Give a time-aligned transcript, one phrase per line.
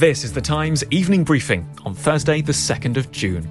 [0.00, 3.46] This is the Times evening briefing on Thursday, the 2nd of June.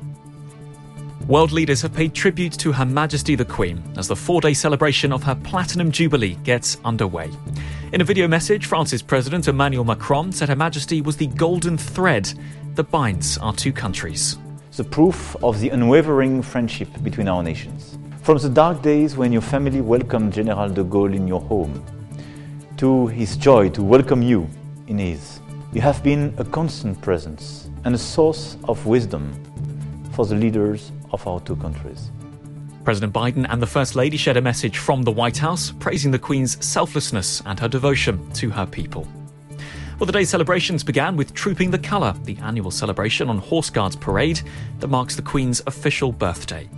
[1.27, 5.13] World leaders have paid tribute to Her Majesty the Queen as the four day celebration
[5.13, 7.29] of her Platinum Jubilee gets underway.
[7.93, 12.33] In a video message, France's President Emmanuel Macron said Her Majesty was the golden thread
[12.73, 14.39] that binds our two countries.
[14.75, 17.99] The proof of the unwavering friendship between our nations.
[18.23, 21.85] From the dark days when your family welcomed General de Gaulle in your home,
[22.77, 24.49] to his joy to welcome you
[24.87, 25.39] in his,
[25.71, 29.33] you have been a constant presence and a source of wisdom
[30.13, 32.09] for the leaders of our two countries.
[32.83, 36.17] President Biden and the First Lady shared a message from the White House praising the
[36.17, 39.07] Queen's selflessness and her devotion to her people.
[39.99, 43.97] Well, the day's celebrations began with Trooping the Colour, the annual celebration on Horse Guards
[43.97, 44.39] Parade
[44.79, 46.69] that marks the Queen's official birthday.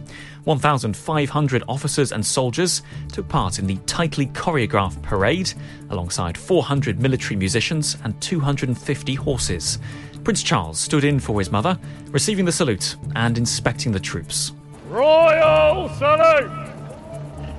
[0.46, 5.54] 1,500 officers and soldiers took part in the tightly choreographed parade,
[5.92, 9.78] alongside 400 military musicians and 250 horses.
[10.24, 11.78] Prince Charles stood in for his mother,
[12.08, 14.52] receiving the salute and inspecting the troops.
[14.90, 16.52] Royal salute!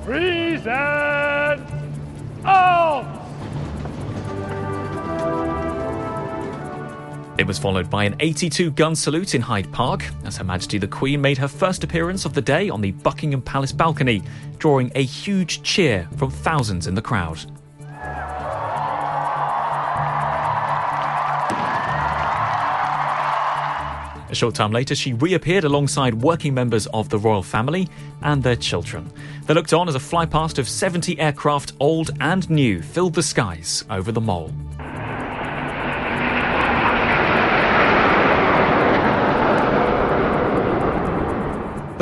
[0.02, 1.62] Present
[2.44, 2.71] arms!
[7.42, 10.86] It was followed by an 82 gun salute in Hyde Park as Her Majesty the
[10.86, 14.22] Queen made her first appearance of the day on the Buckingham Palace balcony,
[14.58, 17.40] drawing a huge cheer from thousands in the crowd.
[24.30, 27.88] A short time later, she reappeared alongside working members of the royal family
[28.20, 29.12] and their children.
[29.46, 33.84] They looked on as a flypast of 70 aircraft, old and new, filled the skies
[33.90, 34.52] over the Mall.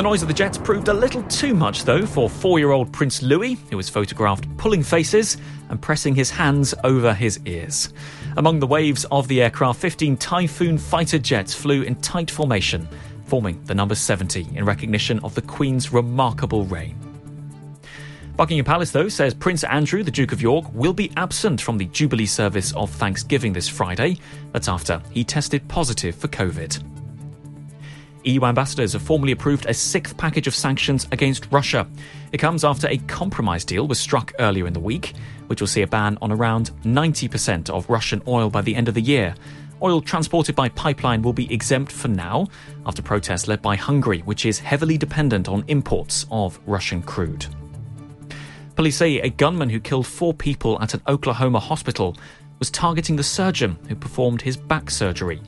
[0.00, 2.90] The noise of the jets proved a little too much, though, for four year old
[2.90, 5.36] Prince Louis, who was photographed pulling faces
[5.68, 7.92] and pressing his hands over his ears.
[8.38, 12.88] Among the waves of the aircraft, 15 Typhoon fighter jets flew in tight formation,
[13.26, 16.96] forming the number 70 in recognition of the Queen's remarkable reign.
[18.36, 21.84] Buckingham Palace, though, says Prince Andrew, the Duke of York, will be absent from the
[21.84, 24.16] Jubilee service of Thanksgiving this Friday.
[24.52, 26.99] That's after he tested positive for COVID.
[28.24, 31.86] EU ambassadors have formally approved a sixth package of sanctions against Russia.
[32.32, 35.14] It comes after a compromise deal was struck earlier in the week,
[35.46, 38.94] which will see a ban on around 90% of Russian oil by the end of
[38.94, 39.34] the year.
[39.82, 42.46] Oil transported by pipeline will be exempt for now
[42.84, 47.46] after protests led by Hungary, which is heavily dependent on imports of Russian crude.
[48.76, 52.16] Police say a gunman who killed four people at an Oklahoma hospital
[52.58, 55.40] was targeting the surgeon who performed his back surgery.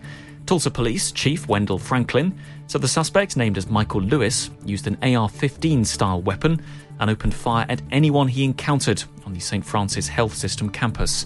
[0.52, 5.26] Tulsa Police Chief Wendell Franklin said the suspect, named as Michael Lewis, used an AR
[5.26, 6.60] 15 style weapon
[7.00, 9.64] and opened fire at anyone he encountered on the St.
[9.64, 11.24] Francis Health System campus.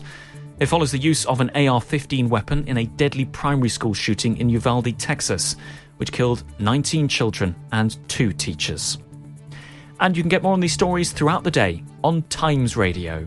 [0.60, 4.36] It follows the use of an AR 15 weapon in a deadly primary school shooting
[4.36, 5.56] in Uvalde, Texas,
[5.96, 8.98] which killed 19 children and two teachers.
[9.98, 13.26] And you can get more on these stories throughout the day on Times Radio.